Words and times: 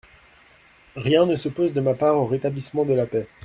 »Rien 0.95 1.27
ne 1.27 1.35
s'oppose 1.35 1.73
de 1.73 1.79
ma 1.79 1.93
part 1.93 2.17
au 2.17 2.25
rétablissement 2.25 2.85
de 2.85 2.93
la 2.93 3.05
paix. 3.05 3.27